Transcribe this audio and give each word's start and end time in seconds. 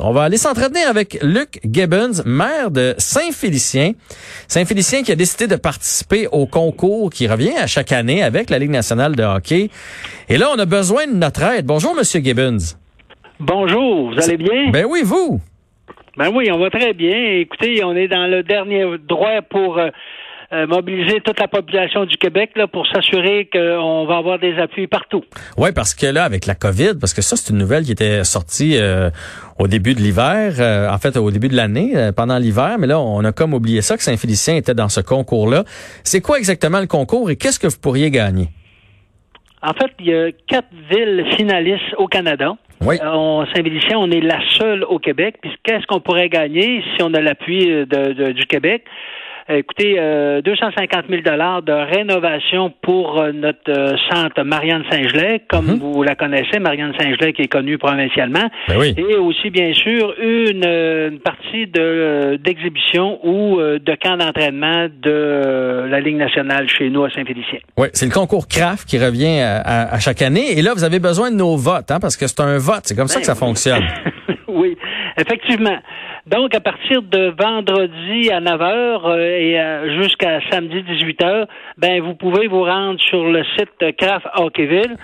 On 0.00 0.10
va 0.10 0.24
aller 0.24 0.36
s'entretenir 0.36 0.88
avec 0.88 1.16
Luc 1.22 1.60
Gibbons, 1.64 2.24
maire 2.26 2.72
de 2.72 2.96
Saint-Félicien. 2.98 3.92
Saint-Félicien 4.48 5.04
qui 5.04 5.12
a 5.12 5.14
décidé 5.14 5.46
de 5.46 5.54
participer 5.54 6.26
au 6.32 6.46
concours 6.46 7.08
qui 7.08 7.28
revient 7.28 7.56
à 7.56 7.68
chaque 7.68 7.92
année 7.92 8.24
avec 8.24 8.50
la 8.50 8.58
Ligue 8.58 8.72
nationale 8.72 9.14
de 9.14 9.22
hockey. 9.22 9.70
Et 10.28 10.38
là, 10.38 10.48
on 10.52 10.58
a 10.58 10.64
besoin 10.66 11.06
de 11.06 11.14
notre 11.14 11.44
aide. 11.44 11.66
Bonjour, 11.66 11.94
Monsieur 11.94 12.18
Gibbons. 12.20 12.74
Bonjour, 13.38 14.12
vous 14.12 14.20
allez 14.20 14.38
bien? 14.38 14.70
Ben 14.72 14.86
oui, 14.88 15.02
vous. 15.04 15.40
Ben 16.16 16.32
oui, 16.34 16.50
on 16.50 16.58
va 16.58 16.70
très 16.70 16.92
bien. 16.92 17.16
Écoutez, 17.38 17.84
on 17.84 17.94
est 17.94 18.08
dans 18.08 18.26
le 18.26 18.42
dernier 18.42 18.84
droit 19.08 19.40
pour 19.48 19.78
euh, 19.78 19.90
euh, 20.52 20.66
mobiliser 20.66 21.20
toute 21.20 21.40
la 21.40 21.48
population 21.48 22.04
du 22.04 22.16
Québec 22.16 22.50
là, 22.56 22.66
pour 22.66 22.86
s'assurer 22.86 23.48
qu'on 23.52 24.04
va 24.04 24.16
avoir 24.18 24.38
des 24.38 24.56
appuis 24.58 24.86
partout. 24.86 25.24
Oui, 25.56 25.70
parce 25.74 25.94
que 25.94 26.06
là, 26.06 26.24
avec 26.24 26.46
la 26.46 26.54
COVID, 26.54 26.94
parce 27.00 27.14
que 27.14 27.22
ça, 27.22 27.36
c'est 27.36 27.52
une 27.52 27.58
nouvelle 27.58 27.84
qui 27.84 27.92
était 27.92 28.24
sortie 28.24 28.76
euh, 28.76 29.10
au 29.58 29.68
début 29.68 29.94
de 29.94 30.00
l'hiver, 30.00 30.54
euh, 30.58 30.90
en 30.90 30.98
fait, 30.98 31.16
au 31.16 31.30
début 31.30 31.48
de 31.48 31.56
l'année, 31.56 31.94
pendant 32.16 32.38
l'hiver, 32.38 32.76
mais 32.78 32.86
là, 32.86 33.00
on 33.00 33.24
a 33.24 33.32
comme 33.32 33.54
oublié 33.54 33.80
ça, 33.80 33.96
que 33.96 34.02
Saint-Félicien 34.02 34.56
était 34.56 34.74
dans 34.74 34.88
ce 34.88 35.00
concours-là. 35.00 35.64
C'est 36.02 36.20
quoi 36.20 36.38
exactement 36.38 36.80
le 36.80 36.86
concours 36.86 37.30
et 37.30 37.36
qu'est-ce 37.36 37.58
que 37.58 37.66
vous 37.66 37.80
pourriez 37.80 38.10
gagner? 38.10 38.48
En 39.62 39.72
fait, 39.72 39.92
il 39.98 40.06
y 40.06 40.14
a 40.14 40.30
quatre 40.46 40.68
villes 40.90 41.24
finalistes 41.36 41.94
au 41.96 42.06
Canada. 42.06 42.54
Oui. 42.82 42.98
Saint-Félicien, 42.98 43.96
on 43.98 44.10
est 44.10 44.20
la 44.20 44.40
seule 44.58 44.84
au 44.84 44.98
Québec. 44.98 45.36
Puis 45.40 45.50
qu'est-ce 45.62 45.86
qu'on 45.86 46.00
pourrait 46.00 46.28
gagner 46.28 46.82
si 46.94 47.02
on 47.02 47.14
a 47.14 47.20
l'appui 47.22 47.66
du 47.86 48.46
Québec? 48.46 48.84
Euh, 49.50 49.58
écoutez, 49.58 49.96
euh, 49.98 50.40
250 50.40 51.04
000 51.10 51.20
dollars 51.22 51.60
de 51.62 51.72
rénovation 51.72 52.72
pour 52.80 53.20
euh, 53.20 53.30
notre 53.32 53.58
euh, 53.68 53.94
centre 54.10 54.42
Marianne 54.42 54.84
Saint-Gelais, 54.90 55.42
comme 55.50 55.66
Mhm. 55.66 55.78
vous 55.80 56.02
la 56.02 56.14
connaissez, 56.14 56.58
Marianne 56.58 56.94
Saint-Gelais 56.98 57.34
qui 57.34 57.42
est 57.42 57.48
connue 57.48 57.76
provincialement, 57.76 58.48
Ben 58.68 58.76
oui. 58.78 58.94
et 58.96 59.16
aussi 59.16 59.50
bien 59.50 59.74
sûr 59.74 60.14
une, 60.18 60.64
une 60.64 61.18
partie 61.20 61.66
de 61.66 62.36
d'exhibition 62.42 63.20
ou 63.22 63.58
de 63.60 63.94
camp 64.02 64.16
d'entraînement 64.16 64.86
de 65.02 65.88
la 65.90 66.00
Ligue 66.00 66.16
nationale 66.16 66.66
chez 66.68 66.88
nous 66.88 67.04
à 67.04 67.10
Saint-Félicien. 67.10 67.58
Oui, 67.76 67.88
c'est 67.92 68.06
le 68.06 68.12
concours 68.12 68.48
CRAF 68.48 68.86
qui 68.86 68.98
revient 68.98 69.40
à, 69.40 69.58
à- 69.60 69.94
à 69.94 69.98
chaque 69.98 70.22
année. 70.22 70.58
Et 70.58 70.62
là, 70.62 70.72
vous 70.74 70.84
avez 70.84 71.00
besoin 71.00 71.30
de 71.30 71.36
nos 71.36 71.56
votes, 71.56 71.90
hein, 71.90 71.98
parce 72.00 72.16
que 72.16 72.26
c'est 72.26 72.40
un 72.40 72.56
vote. 72.58 72.80
C'est 72.84 72.96
comme 72.96 73.08
ça 73.08 73.20
que 73.20 73.26
ça 73.26 73.34
fonctionne. 73.34 73.84
oui, 74.48 74.76
effectivement. 75.16 75.78
Donc, 76.26 76.54
à 76.54 76.60
partir 76.60 77.02
de 77.02 77.34
vendredi 77.38 78.30
à 78.30 78.40
9h 78.40 79.18
et 79.18 79.60
euh, 79.60 80.02
jusqu'à 80.02 80.40
samedi 80.50 80.82
18h, 80.82 81.46
ben 81.76 82.00
vous 82.00 82.14
pouvez 82.14 82.46
vous 82.46 82.62
rendre 82.62 82.98
sur 83.00 83.24
le 83.24 83.44
site 83.56 83.96
Craft 83.98 84.26
Hockeyville. 84.36 84.96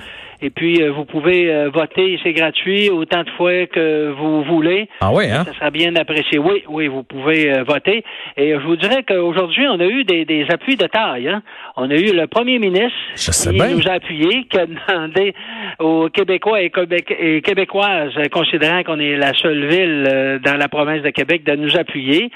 Et 0.42 0.50
puis, 0.50 0.82
euh, 0.82 0.90
vous 0.90 1.04
pouvez 1.04 1.52
euh, 1.52 1.68
voter, 1.68 2.18
c'est 2.22 2.32
gratuit, 2.32 2.88
autant 2.88 3.22
de 3.24 3.30
fois 3.30 3.66
que 3.66 4.10
vous 4.12 4.42
voulez. 4.44 4.88
Ah 5.00 5.12
oui, 5.12 5.26
hein? 5.30 5.44
Ça 5.44 5.52
sera 5.52 5.70
bien 5.70 5.94
apprécié. 5.96 6.38
Oui, 6.38 6.62
oui, 6.68 6.88
vous 6.88 7.02
pouvez 7.02 7.52
euh, 7.52 7.62
voter. 7.62 8.04
Et 8.36 8.52
je 8.52 8.66
vous 8.66 8.76
dirais 8.76 9.04
qu'aujourd'hui, 9.06 9.66
on 9.68 9.78
a 9.80 9.86
eu 9.86 10.04
des, 10.04 10.24
des 10.24 10.46
appuis 10.50 10.76
de 10.76 10.86
taille. 10.86 11.28
Hein? 11.28 11.42
On 11.76 11.90
a 11.90 11.94
eu 11.94 12.14
le 12.14 12.26
premier 12.26 12.58
ministre 12.58 12.96
qui 13.16 13.48
bien. 13.50 13.68
nous 13.68 13.86
a 13.86 13.92
appuyés, 13.92 14.44
qui 14.50 14.58
a 14.58 14.66
demandé 14.66 15.34
aux 15.78 16.08
Québécois 16.08 16.62
et, 16.62 16.72
et 17.18 17.42
Québécoises, 17.42 18.14
considérant 18.32 18.82
qu'on 18.82 18.98
est 18.98 19.16
la 19.16 19.34
seule 19.34 19.66
ville 19.66 20.08
euh, 20.10 20.38
dans 20.38 20.56
la 20.56 20.68
province 20.68 21.02
de 21.02 21.10
Québec, 21.10 21.44
de 21.44 21.54
nous 21.54 21.76
appuyer. 21.76 22.30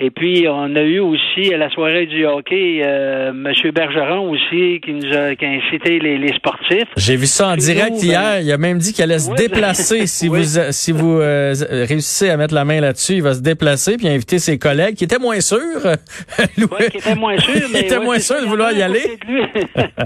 Et 0.00 0.10
puis, 0.10 0.46
on 0.48 0.74
a 0.74 0.82
eu 0.82 0.98
aussi 0.98 1.54
à 1.54 1.56
la 1.56 1.70
soirée 1.70 2.06
du 2.06 2.26
hockey 2.26 2.82
euh, 2.84 3.30
M. 3.30 3.52
Bergeron 3.72 4.28
aussi, 4.28 4.80
qui 4.84 4.92
nous 4.92 5.16
a, 5.16 5.36
qui 5.36 5.44
a 5.44 5.50
incité 5.50 6.00
les, 6.00 6.18
les 6.18 6.32
sportifs. 6.34 6.88
J'ai 6.96 7.14
vu 7.16 7.26
ça 7.26 7.43
en 7.44 7.56
direct 7.56 7.92
nous, 7.92 8.04
hier. 8.04 8.20
ben- 8.20 8.40
Il 8.44 8.52
a 8.52 8.58
même 8.58 8.78
dit 8.78 8.92
qu'il 8.92 9.04
allait 9.04 9.18
se 9.18 9.30
Oui, 9.30 9.36
déplacer 9.36 10.06
si 10.06 10.28
vous 10.28 10.36
euh, 10.58 10.68
si 10.72 10.92
vous 10.92 11.18
euh, 11.20 11.54
réussissez 11.88 12.30
à 12.30 12.36
mettre 12.36 12.54
la 12.54 12.64
main 12.64 12.80
là-dessus. 12.80 13.14
Il 13.14 13.22
va 13.22 13.34
se 13.34 13.40
déplacer 13.40 13.96
puis 13.96 14.08
inviter 14.08 14.38
ses 14.38 14.58
collègues 14.58 14.94
qui 14.96 15.04
étaient 15.04 15.18
moins 15.18 15.40
sûrs. 15.40 15.58
Louis- 16.58 16.66
Ouais, 16.70 16.90
qui 16.90 16.98
était 16.98 17.14
moins 17.14 17.36
sûr, 17.38 17.52
mais 17.72 17.80
Il 17.80 17.84
était 17.86 17.98
ouais, 17.98 18.04
moins 18.04 18.14
c'est 18.18 18.22
sûr 18.22 18.34
ça, 18.36 18.40
de 18.40 18.46
y 18.46 18.48
vouloir 18.48 18.72
y 18.72 18.82
aller. 18.82 19.18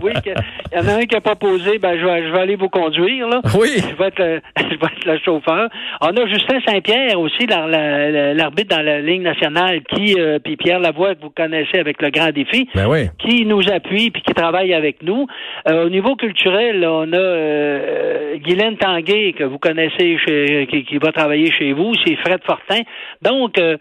oui, 0.03 0.12
que- 0.25 0.31
il 0.72 0.78
y 0.78 0.81
en 0.81 0.88
a 0.88 0.93
un 0.98 1.04
qui 1.06 1.16
a 1.16 1.21
proposé, 1.21 1.78
ben 1.78 1.98
je 1.98 2.04
vais, 2.04 2.27
je 2.27 2.32
vais 2.32 2.38
aller 2.41 2.56
vous 2.56 2.69
conduire 2.69 3.27
là. 3.28 3.41
Oui. 3.59 3.71
Je 3.77 3.97
vais 3.97 4.09
être 4.09 4.19
le, 4.19 4.41
je 4.59 4.62
vais 4.77 4.87
être 4.97 5.04
le 5.06 5.19
chauffeur. 5.25 5.69
On 6.00 6.09
a 6.09 6.27
Justin 6.27 6.59
Saint-Pierre 6.66 7.19
aussi, 7.19 7.47
l'ar- 7.47 7.69
la- 7.69 8.10
la- 8.10 8.34
l'arbitre 8.34 8.77
dans 8.77 8.82
la 8.82 9.00
ligne 9.00 9.22
nationale, 9.22 9.81
qui 9.94 10.16
euh, 10.19 10.38
puis 10.43 10.56
Pierre 10.56 10.81
Lavoie 10.81 11.15
que 11.15 11.22
vous 11.22 11.31
connaissez 11.31 11.78
avec 11.78 12.00
le 12.03 12.10
grand 12.10 12.31
défi. 12.31 12.69
Ben 12.75 12.87
oui. 12.88 13.09
Qui 13.19 13.44
nous 13.47 13.62
appuie 13.72 14.10
puis 14.10 14.22
qui 14.22 14.34
travaille 14.34 14.75
avec 14.75 15.03
nous. 15.03 15.27
Euh, 15.69 15.87
au 15.87 15.88
niveau 15.88 16.16
culturel, 16.16 16.84
on 16.87 17.12
a 17.12 17.28
euh, 17.28 18.37
Guylaine 18.39 18.77
Tanguay 18.77 19.33
que 19.33 19.44
vous 19.44 19.59
connaissez, 19.59 20.16
qui 20.69 20.99
va 20.99 21.12
travailler 21.12 21.50
chez 21.50 21.72
vous. 21.72 21.94
C'est 22.05 22.16
Fred 22.16 22.41
Fortin. 22.44 22.83
Donc 23.22 23.59
euh, 23.59 23.77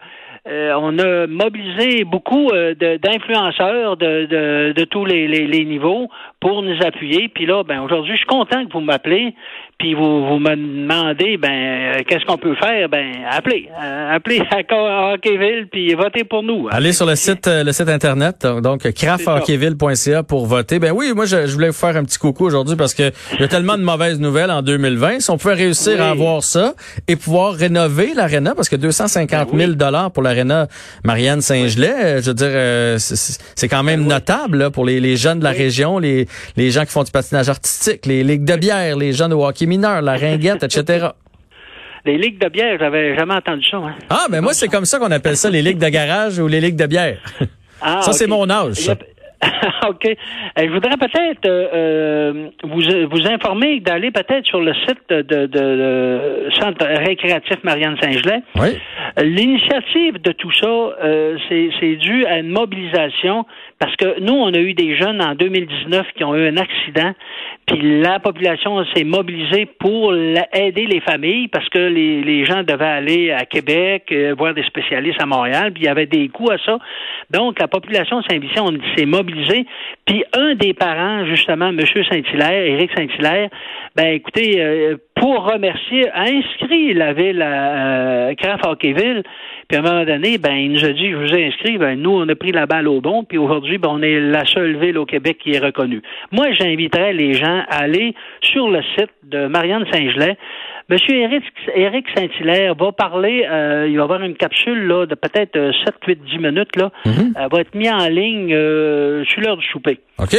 euh, 0.50 0.72
on 0.80 0.98
a 0.98 1.26
mobilisé 1.26 2.04
beaucoup 2.04 2.50
euh, 2.50 2.74
d'influenceurs 2.74 3.96
de, 3.96 4.26
de, 4.26 4.72
de 4.72 4.84
tous 4.84 5.04
les, 5.04 5.28
les, 5.28 5.46
les 5.46 5.64
niveaux 5.64 6.08
pour 6.40 6.62
nous 6.62 6.76
appuyer. 6.84 7.28
Puis 7.28 7.46
là, 7.46 7.62
ben 7.64 7.80
aujourd'hui, 7.82 8.12
je 8.14 8.18
suis 8.18 8.26
content 8.26 8.64
que 8.66 8.72
vous 8.72 8.80
m'appelez. 8.80 9.34
Puis 9.78 9.94
vous, 9.94 10.26
vous 10.26 10.38
me 10.40 10.56
demandez, 10.56 11.36
ben 11.36 11.52
euh, 11.52 11.92
qu'est-ce 12.06 12.24
qu'on 12.24 12.36
peut 12.36 12.56
faire? 12.56 12.88
Ben 12.88 13.12
appelez, 13.30 13.68
euh, 13.80 14.16
appelez 14.16 14.40
à 14.50 15.12
Hockeyville 15.14 15.68
puis 15.70 15.94
votez 15.94 16.24
pour 16.24 16.42
nous. 16.42 16.68
Allez 16.72 16.92
sur 16.92 17.06
le 17.06 17.14
site 17.14 17.46
euh, 17.46 17.62
le 17.62 17.70
site 17.72 17.88
internet 17.88 18.44
donc, 18.60 18.90
crafhockeyville.ca 18.92 20.22
pour 20.24 20.46
voter. 20.46 20.78
Ben 20.80 20.92
oui, 20.92 21.12
moi 21.14 21.26
je, 21.26 21.46
je 21.46 21.52
voulais 21.54 21.68
vous 21.68 21.74
faire 21.74 21.96
un 21.96 22.02
petit 22.04 22.18
coucou 22.18 22.46
aujourd'hui 22.46 22.74
parce 22.76 22.92
que 22.94 23.12
il 23.34 23.40
y 23.40 23.44
a 23.44 23.48
tellement 23.48 23.76
de 23.78 23.82
mauvaises 23.84 24.18
nouvelles 24.20 24.50
en 24.50 24.62
2020. 24.62 25.20
Si 25.20 25.30
on 25.30 25.36
pouvait 25.38 25.54
réussir 25.54 25.94
Oui. 25.96 26.00
à 26.00 26.10
avoir 26.10 26.42
ça 26.42 26.74
et 27.06 27.14
pouvoir 27.16 27.52
rénover 27.54 28.14
l'aréna 28.14 28.54
parce 28.56 28.68
que 28.68 28.76
250 28.76 29.50
000 29.54 29.72
dollars 29.72 30.10
pour 30.10 30.22
Marianne 31.04 31.40
Saint-Gelais, 31.40 31.94
euh, 31.94 32.20
je 32.22 32.26
veux 32.28 32.34
dire 32.34 32.48
euh, 32.50 32.98
c'est- 32.98 33.68
quand 33.68 33.82
même 33.82 34.04
notable 34.06 34.58
là, 34.58 34.70
pour 34.70 34.84
les, 34.84 35.00
les 35.00 35.16
jeunes 35.16 35.38
de 35.40 35.44
la 35.44 35.50
région, 35.50 35.98
les 35.98 36.26
les 36.56 36.70
gens 36.70 36.84
qui 36.84 36.92
font 36.92 37.04
du 37.04 37.10
patinage 37.10 37.48
artistique, 37.48 38.06
les 38.06 38.22
ligues 38.24 38.44
de 38.44 38.56
bière, 38.56 38.96
les 38.96 39.12
jeunes 39.12 39.32
au 39.32 39.44
hockey 39.46 39.66
mineur, 39.66 40.02
la 40.02 40.16
ringuette, 40.16 40.62
etc. 40.62 41.08
Les 42.04 42.16
ligues 42.16 42.40
de 42.40 42.48
bière, 42.48 42.76
j'avais 42.78 43.16
jamais 43.16 43.34
entendu 43.34 43.66
ça. 43.68 43.76
Hein. 43.78 43.94
Ah, 44.08 44.26
ben 44.30 44.40
moi 44.40 44.54
c'est 44.54 44.68
comme 44.68 44.86
ça 44.86 44.98
qu'on 44.98 45.10
appelle 45.10 45.36
ça 45.36 45.50
les 45.50 45.60
ligues 45.60 45.78
de 45.78 45.88
garage 45.88 46.38
ou 46.38 46.46
les 46.46 46.60
ligues 46.60 46.76
de 46.76 46.86
bière. 46.86 47.18
Ah, 47.82 48.00
Ça, 48.02 48.12
c'est 48.12 48.26
mon 48.26 48.48
âge, 48.48 48.74
ça. 48.74 48.82
Il 48.82 48.86
y 48.86 48.90
a- 48.90 48.96
OK. 49.88 50.04
Euh, 50.06 50.14
je 50.56 50.72
voudrais 50.72 50.96
peut-être 50.96 51.46
euh, 51.46 51.68
euh, 51.72 52.48
vous, 52.64 52.82
vous 53.10 53.26
informer 53.28 53.80
d'aller 53.80 54.10
peut-être 54.10 54.46
sur 54.46 54.60
le 54.60 54.74
site 54.74 54.98
de, 55.08 55.22
de, 55.22 55.46
de 55.46 56.48
Centre 56.58 56.84
récréatif 56.84 57.62
Marianne 57.62 57.96
Saint-Gelais. 58.00 58.42
Oui. 58.56 58.78
L'initiative 59.18 60.20
de 60.20 60.32
tout 60.32 60.52
ça, 60.52 60.66
euh, 60.66 61.36
c'est 61.48 61.96
dû 61.96 62.26
à 62.26 62.38
une 62.38 62.50
mobilisation 62.50 63.46
parce 63.78 63.94
que 63.96 64.20
nous, 64.20 64.34
on 64.34 64.52
a 64.52 64.58
eu 64.58 64.74
des 64.74 64.96
jeunes 64.96 65.22
en 65.22 65.34
2019 65.34 66.06
qui 66.16 66.24
ont 66.24 66.34
eu 66.34 66.48
un 66.48 66.56
accident, 66.56 67.12
puis 67.66 68.00
la 68.00 68.18
population 68.18 68.84
s'est 68.92 69.04
mobilisée 69.04 69.66
pour 69.78 70.12
aider 70.14 70.86
les 70.86 71.00
familles 71.00 71.46
parce 71.48 71.68
que 71.68 71.78
les, 71.78 72.22
les 72.22 72.44
gens 72.44 72.64
devaient 72.64 72.84
aller 72.84 73.30
à 73.30 73.44
Québec, 73.44 74.12
voir 74.36 74.54
des 74.54 74.64
spécialistes 74.64 75.22
à 75.22 75.26
Montréal, 75.26 75.72
puis 75.72 75.84
il 75.84 75.86
y 75.86 75.88
avait 75.88 76.06
des 76.06 76.28
coûts 76.28 76.50
à 76.50 76.58
ça. 76.58 76.78
Donc, 77.30 77.60
la 77.60 77.68
population 77.68 78.20
de 78.20 78.24
Saint-Vicent, 78.28 78.72
on 78.72 78.96
s'est 78.96 79.04
mobilisé. 79.04 79.66
Puis 80.06 80.24
un 80.32 80.54
des 80.54 80.72
parents, 80.72 81.26
justement, 81.26 81.68
M. 81.68 81.80
Saint-Hilaire, 81.84 82.64
Éric 82.64 82.90
Saint-Hilaire, 82.96 83.50
ben 83.94 84.14
écoutez, 84.14 84.62
euh, 84.62 84.96
pour 85.14 85.44
remercier, 85.44 86.08
a 86.10 86.22
inscrit 86.22 86.94
la 86.94 87.12
ville 87.12 87.42
à 87.42 88.28
euh, 88.28 88.34
Craft 88.34 88.64
Hockeyville. 88.66 89.22
Puis 89.68 89.76
à 89.76 89.80
un 89.80 89.82
moment 89.82 90.04
donné, 90.04 90.38
ben 90.38 90.54
il 90.54 90.72
nous 90.72 90.84
a 90.84 90.92
dit, 90.92 91.10
je 91.10 91.16
vous 91.16 91.34
ai 91.34 91.48
inscrit, 91.48 91.76
ben 91.76 92.00
nous, 92.00 92.12
on 92.12 92.26
a 92.28 92.34
pris 92.34 92.52
la 92.52 92.64
balle 92.64 92.88
au 92.88 93.02
bon, 93.02 93.24
puis 93.24 93.36
aujourd'hui, 93.36 93.76
ben, 93.76 93.90
on 93.92 94.02
est 94.02 94.20
la 94.20 94.46
seule 94.46 94.78
ville 94.78 94.96
au 94.96 95.04
Québec 95.04 95.38
qui 95.42 95.52
est 95.52 95.58
reconnue. 95.58 96.00
Moi, 96.32 96.52
j'inviterais 96.52 97.12
les 97.12 97.34
gens 97.34 97.64
à 97.68 97.82
aller 97.82 98.14
sur 98.40 98.70
le 98.70 98.80
site 98.96 99.10
de 99.24 99.46
Marianne 99.46 99.84
Saint-Gelais. 99.92 100.38
Monsieur 100.90 101.14
Éric, 101.16 101.44
Éric 101.74 102.06
Saint-Hilaire 102.16 102.74
va 102.74 102.92
parler, 102.92 103.46
euh, 103.50 103.86
il 103.90 103.96
va 103.98 104.04
avoir 104.04 104.22
une 104.22 104.34
capsule 104.36 104.86
là, 104.86 105.04
de 105.06 105.14
peut-être 105.14 105.56
euh, 105.56 105.70
7, 105.84 105.94
8, 106.06 106.20
10 106.24 106.38
minutes, 106.38 106.76
là, 106.76 106.90
Mhm. 107.04 107.34
Elle 107.36 107.48
va 107.52 107.60
être 107.60 107.74
mis 107.74 107.90
en 107.90 108.08
ligne 108.08 108.52
euh, 108.54 109.22
sur 109.26 109.40
l'heure 109.42 109.56
du 109.58 109.66
souper. 109.66 110.00
OK. 110.18 110.34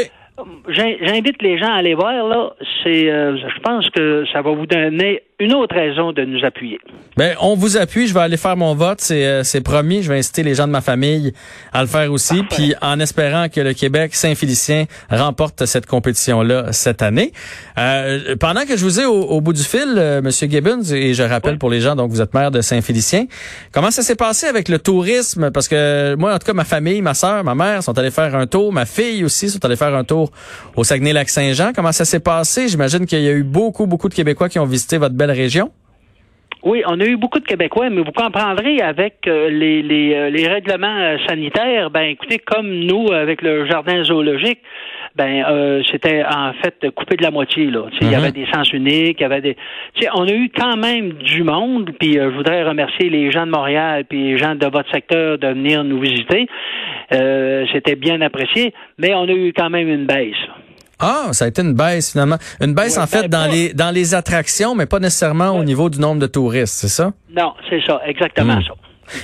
J'in- 0.69 0.95
J'invite 1.01 1.41
les 1.41 1.57
gens 1.59 1.67
à 1.71 1.75
aller 1.79 1.93
voir, 1.93 2.25
là. 2.27 2.53
C'est, 2.83 3.11
euh, 3.11 3.37
je 3.37 3.59
pense 3.61 3.89
que 3.91 4.23
ça 4.33 4.41
va 4.41 4.51
vous 4.51 4.65
donner 4.65 5.21
une 5.39 5.53
autre 5.53 5.73
raison 5.73 6.11
de 6.11 6.23
nous 6.23 6.43
appuyer. 6.43 6.79
Ben, 7.15 7.33
on 7.39 7.55
vous 7.55 7.77
appuie. 7.77 8.07
Je 8.07 8.13
vais 8.13 8.19
aller 8.19 8.37
faire 8.37 8.57
mon 8.57 8.75
vote. 8.75 8.99
C'est, 8.99 9.25
euh, 9.25 9.61
promis. 9.63 10.03
Je 10.03 10.11
vais 10.11 10.19
inciter 10.19 10.43
les 10.43 10.55
gens 10.55 10.67
de 10.67 10.71
ma 10.71 10.81
famille 10.81 11.33
à 11.71 11.81
le 11.81 11.87
faire 11.87 12.11
aussi. 12.11 12.43
Puis 12.43 12.73
en 12.81 12.99
espérant 12.99 13.47
que 13.47 13.61
le 13.61 13.73
Québec 13.73 14.15
Saint-Félicien 14.15 14.85
remporte 15.09 15.65
cette 15.65 15.85
compétition-là 15.85 16.73
cette 16.73 17.01
année. 17.01 17.31
Euh, 17.77 18.35
pendant 18.37 18.65
que 18.65 18.75
je 18.75 18.83
vous 18.83 18.99
ai 18.99 19.05
au, 19.05 19.39
bout 19.39 19.53
du 19.53 19.63
fil, 19.63 19.95
euh, 19.97 20.21
Monsieur 20.21 20.47
Gibbons, 20.49 20.83
et 20.91 21.13
je 21.13 21.23
rappelle 21.23 21.57
pour 21.57 21.69
les 21.69 21.79
gens, 21.79 21.95
donc 21.95 22.11
vous 22.11 22.21
êtes 22.21 22.33
maire 22.33 22.51
de 22.51 22.59
Saint-Félicien, 22.61 23.25
comment 23.71 23.91
ça 23.91 24.01
s'est 24.01 24.15
passé 24.15 24.47
avec 24.47 24.67
le 24.67 24.79
tourisme? 24.79 25.51
Parce 25.51 25.69
que 25.69 26.15
moi, 26.15 26.33
en 26.33 26.39
tout 26.39 26.47
cas, 26.47 26.53
ma 26.53 26.65
famille, 26.65 27.01
ma 27.01 27.13
sœur, 27.13 27.45
ma 27.45 27.55
mère 27.55 27.81
sont 27.81 27.97
allés 27.97 28.11
faire 28.11 28.35
un 28.35 28.47
tour. 28.47 28.73
Ma 28.73 28.85
fille 28.85 29.23
aussi 29.23 29.49
sont 29.49 29.63
allés 29.63 29.77
faire 29.77 29.95
un 29.95 30.03
tour 30.03 30.31
au 30.75 30.83
Saguenay-Lac-Saint-Jean. 30.83 31.71
Comment 31.73 31.93
ça 31.93 32.03
s'est 32.03 32.19
passé? 32.19 32.67
J'imagine 32.67 33.05
qu'il 33.05 33.21
y 33.21 33.29
a 33.29 33.33
eu 33.33 33.43
beaucoup, 33.43 33.87
beaucoup 33.87 34.09
de 34.09 34.13
Québécois 34.13 34.49
qui 34.49 34.59
ont 34.59 34.65
visité 34.65 34.97
votre 34.97 35.15
belle 35.15 35.28
région? 35.33 35.71
Oui, 36.61 36.83
on 36.85 36.99
a 36.99 37.05
eu 37.05 37.15
beaucoup 37.15 37.39
de 37.39 37.45
Québécois, 37.45 37.89
mais 37.89 38.01
vous 38.01 38.11
comprendrez 38.11 38.81
avec 38.81 39.25
euh, 39.27 39.49
les, 39.49 39.81
les, 39.81 40.13
euh, 40.13 40.29
les, 40.29 40.45
règlements 40.45 40.97
euh, 40.99 41.17
sanitaires, 41.25 41.89
ben 41.89 42.01
écoutez, 42.01 42.37
comme 42.39 42.69
nous 42.69 43.13
avec 43.13 43.41
le 43.41 43.65
jardin 43.65 44.03
zoologique, 44.03 44.59
ben 45.15 45.81
c'était 45.89 46.23
en 46.23 46.53
fait 46.53 46.91
coupé 46.91 47.15
de 47.17 47.23
la 47.23 47.31
moitié 47.31 47.65
là. 47.65 47.85
Il 47.99 48.07
y 48.07 48.09
mhm. 48.11 48.15
avait 48.15 48.31
des 48.31 48.45
sens 48.53 48.71
uniques, 48.71 49.17
il 49.19 49.21
y 49.21 49.25
avait 49.25 49.41
des. 49.41 49.57
on 50.13 50.27
a 50.27 50.31
eu 50.31 50.49
quand 50.49 50.77
même 50.77 51.13
du 51.13 51.43
monde. 51.43 51.91
Puis 51.99 52.13
je 52.13 52.27
voudrais 52.27 52.63
remercier 52.63 53.09
les 53.09 53.31
gens 53.31 53.45
de 53.45 53.51
Montréal 53.51 54.05
puis 54.07 54.23
les 54.23 54.37
gens 54.37 54.55
de 54.55 54.67
votre 54.67 54.89
secteur 54.91 55.37
de 55.37 55.47
venir 55.47 55.83
nous 55.83 55.99
visiter. 55.99 56.47
c'était 57.09 57.95
bien 57.95 58.21
apprécié, 58.21 58.73
mais 58.97 59.13
on 59.13 59.23
a 59.23 59.33
eu 59.33 59.51
quand 59.51 59.69
même 59.69 59.89
une 59.89 60.05
baisse. 60.05 60.37
Ah, 60.99 61.29
ça 61.31 61.45
a 61.45 61.47
été 61.47 61.61
une 61.61 61.73
baisse 61.73 62.11
finalement. 62.11 62.37
Une 62.61 62.73
baisse 62.73 62.97
en 62.97 63.07
fait 63.07 63.27
ben, 63.27 63.29
dans 63.29 63.51
les 63.51 63.73
dans 63.73 63.91
les 63.91 64.13
attractions, 64.13 64.75
mais 64.75 64.85
pas 64.85 64.99
nécessairement 64.99 65.51
au 65.51 65.63
niveau 65.63 65.89
du 65.89 65.99
nombre 65.99 66.19
de 66.21 66.27
touristes, 66.27 66.75
c'est 66.75 66.89
ça? 66.89 67.11
Non, 67.29 67.53
c'est 67.69 67.81
ça, 67.85 68.01
exactement 68.05 68.57
hmm. 68.57 68.63
ça. 68.63 68.73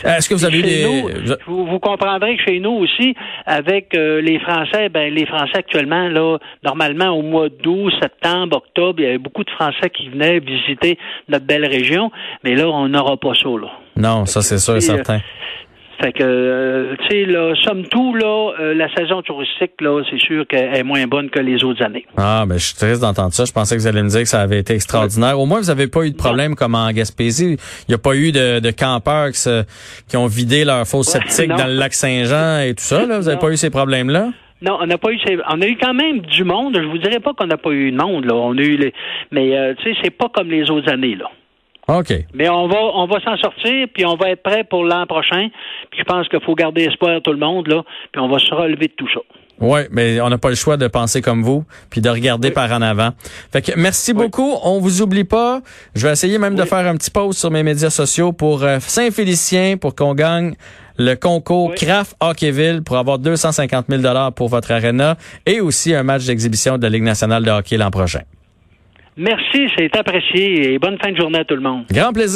Euh, 0.06 0.18
est-ce 0.18 0.30
que 0.30 0.34
vous 0.34 0.46
avez 0.46 0.62
des... 0.62 0.86
vous, 1.48 1.80
comprendrez 1.80 2.38
que 2.38 2.44
chez 2.44 2.60
nous 2.60 2.72
aussi, 2.72 3.16
avec 3.46 3.96
euh, 3.96 4.22
les 4.22 4.40
Français, 4.40 4.90
ben 4.90 5.14
les 5.14 5.26
Français 5.26 5.58
actuellement, 5.58 6.08
là, 6.08 6.38
normalement 6.64 7.10
au 7.10 7.22
mois 7.22 7.50
d'août, 7.50 7.94
septembre, 8.02 8.58
octobre, 8.58 9.00
il 9.00 9.06
y 9.06 9.08
avait 9.08 9.18
beaucoup 9.18 9.44
de 9.44 9.52
Français 9.52 9.90
qui 9.96 10.10
venaient 10.10 10.40
visiter 10.40 10.98
notre 11.30 11.46
belle 11.46 11.66
région, 11.66 12.12
mais 12.44 12.56
là, 12.56 12.68
on 12.68 12.88
n'aura 12.90 13.18
pas 13.18 13.34
ça, 13.36 13.50
là. 13.50 13.68
Non, 13.98 14.26
ça 14.26 14.42
c'est 14.42 14.58
sûr 14.58 14.76
et 14.76 14.82
certain. 14.82 15.22
Fait 16.02 16.12
que, 16.12 16.24
euh, 16.24 16.96
tu 17.02 17.08
sais, 17.10 17.26
là, 17.26 17.54
somme 17.64 17.88
tout, 17.88 18.16
là, 18.16 18.52
euh, 18.60 18.74
la 18.74 18.94
saison 18.96 19.22
touristique, 19.22 19.80
là, 19.80 20.02
c'est 20.10 20.20
sûr 20.20 20.46
qu'elle 20.48 20.76
est 20.76 20.84
moins 20.84 21.08
bonne 21.08 21.30
que 21.30 21.40
les 21.40 21.64
autres 21.64 21.84
années. 21.84 22.06
Ah, 22.18 22.46
ben, 22.48 22.58
je 22.58 22.66
suis 22.66 22.76
triste 22.76 23.02
d'entendre 23.02 23.34
ça. 23.34 23.46
Je 23.46 23.54
pensais 23.54 23.76
que 23.76 23.82
vous 23.82 23.88
alliez 23.88 24.04
me 24.04 24.10
dire 24.10 24.22
que 24.22 24.28
ça 24.28 24.42
avait 24.42 24.60
été 24.60 24.74
extraordinaire. 24.74 25.40
Au 25.40 25.46
moins, 25.46 25.60
vous 25.60 25.68
n'avez 25.68 25.88
pas 25.88 26.04
eu 26.04 26.12
de 26.12 26.18
problème 26.18 26.56
comme 26.56 26.76
en 26.76 26.92
Gaspésie. 26.92 27.58
Il 27.88 27.90
n'y 27.90 27.96
a 27.96 27.98
pas 27.98 28.16
eu 28.16 28.32
de, 28.32 28.60
de 28.60 28.72
campeurs 28.72 29.32
qui, 29.32 29.50
qui, 30.10 30.18
ont 30.18 30.28
vidé 30.28 30.66
leur 30.66 30.86
fosse 30.86 31.08
septique 31.08 31.50
dans 31.50 31.68
le 31.68 31.76
lac 31.76 31.94
Saint-Jean 31.94 32.60
et 32.60 32.74
tout 32.74 32.84
ça, 32.84 33.06
là. 33.06 33.20
Vous 33.20 33.26
n'avez 33.26 33.40
pas 33.40 33.52
eu 33.52 33.58
ces 33.58 33.70
problèmes-là? 33.70 34.30
Non, 34.62 34.78
on 34.82 34.86
n'a 34.88 34.98
pas 34.98 35.12
eu 35.12 35.20
on 35.50 35.62
a 35.62 35.68
eu 35.68 35.78
quand 35.78 35.94
même 35.94 36.20
du 36.22 36.44
monde. 36.44 36.78
Je 36.82 36.88
vous 36.88 36.98
dirais 36.98 37.20
pas 37.20 37.34
qu'on 37.34 37.48
n'a 37.48 37.58
pas 37.58 37.72
eu 37.72 37.92
de 37.92 37.98
monde 37.98 38.26
là. 38.26 38.36
On 38.36 38.58
a 38.58 38.62
eu 38.62 38.78
les, 38.78 38.94
mais 39.32 39.58
euh, 39.58 39.74
tu 39.78 39.84
sais, 39.84 40.00
c'est 40.04 40.12
pas 40.12 40.30
comme 40.30 40.50
les 40.50 40.70
autres 40.72 40.92
années 40.92 41.16
là. 41.16 41.30
OK. 41.88 42.14
Mais 42.34 42.50
on 42.50 42.68
va, 42.68 42.78
on 42.78 43.06
va 43.06 43.20
s'en 43.22 43.38
sortir, 43.38 43.88
puis 43.94 44.06
on 44.06 44.16
va 44.16 44.32
être 44.32 44.42
prêt 44.42 44.64
pour 44.64 44.84
l'an 44.84 45.06
prochain. 45.06 45.50
Puis 45.92 46.00
je 46.00 46.04
pense 46.04 46.28
qu'il 46.28 46.42
faut 46.42 46.56
garder 46.56 46.84
espoir 46.84 47.22
tout 47.22 47.32
le 47.32 47.38
monde, 47.38 47.68
là, 47.68 47.84
puis 48.12 48.22
on 48.22 48.28
va 48.28 48.40
se 48.40 48.54
relever 48.54 48.88
de 48.88 48.94
tout 48.98 49.08
ça. 49.14 49.20
Oui, 49.60 49.82
mais 49.92 50.20
on 50.20 50.30
n'a 50.30 50.38
pas 50.38 50.50
le 50.50 50.56
choix 50.56 50.76
de 50.76 50.88
penser 50.88 51.22
comme 51.22 51.42
vous, 51.42 51.64
puis 51.90 52.02
de 52.02 52.10
regarder 52.10 52.52
par 52.52 52.72
en 52.72 52.82
avant. 52.82 53.12
Fait 53.54 53.62
que 53.62 53.72
merci 53.78 54.14
beaucoup. 54.14 54.54
On 54.64 54.80
vous 54.80 55.02
oublie 55.02 55.24
pas. 55.24 55.62
Je 55.96 56.06
vais 56.06 56.12
essayer 56.12 56.38
même 56.38 56.56
de 56.56 56.64
faire 56.64 56.86
un 56.86 56.96
petit 56.98 57.12
post 57.12 57.40
sur 57.40 57.52
mes 57.52 57.64
médias 57.64 57.90
sociaux 57.90 58.34
pour 58.34 58.64
euh, 58.64 58.80
Saint-Félicien 58.82 59.78
pour 59.78 59.96
qu'on 59.96 60.14
gagne 60.14 60.56
le 60.98 61.16
concours 61.16 61.74
Craft 61.74 62.16
Hockeyville 62.20 62.82
pour 62.84 62.98
avoir 62.98 63.20
250 63.20 63.86
000 63.90 64.02
dollars 64.02 64.34
pour 64.34 64.50
votre 64.50 64.72
arena 64.72 65.18
et 65.46 65.62
aussi 65.62 65.94
un 65.94 66.04
match 66.04 66.26
d'exhibition 66.26 66.78
de 66.78 66.84
la 66.84 66.90
Ligue 66.90 67.04
nationale 67.04 67.44
de 67.44 67.52
hockey 67.52 67.78
l'an 67.78 67.92
prochain. 67.92 68.22
Merci, 69.18 69.70
c'est 69.78 69.96
apprécié 69.96 70.74
et 70.74 70.80
bonne 70.80 70.98
fin 71.02 71.12
de 71.12 71.18
journée 71.18 71.40
à 71.40 71.46
tout 71.46 71.56
le 71.56 71.62
monde. 71.62 71.86
Grand 71.92 72.12
plaisir. 72.12 72.34